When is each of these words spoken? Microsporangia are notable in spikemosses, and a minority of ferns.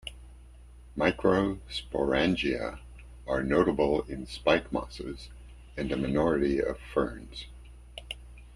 Microsporangia 0.97 2.79
are 3.27 3.43
notable 3.43 4.01
in 4.09 4.25
spikemosses, 4.25 5.27
and 5.77 5.91
a 5.91 5.95
minority 5.95 6.57
of 6.59 6.79
ferns. 6.79 7.45